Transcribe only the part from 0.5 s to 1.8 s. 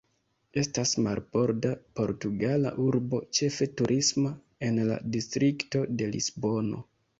Estas marborda